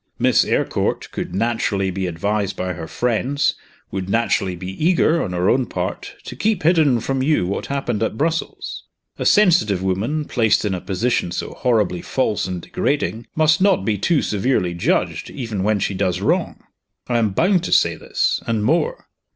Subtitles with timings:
[0.17, 3.53] Miss Eyrecourt would naturally be advised by her friends,
[3.91, 8.01] would naturally be eager, on her own part, to keep hidden from you what happened
[8.01, 8.85] at Brussels.
[9.19, 13.95] A sensitive woman, placed in a position so horribly false and degrading, must not be
[13.99, 16.63] too severely judged, even when she does wrong.
[17.07, 19.05] I am bound to say this and more.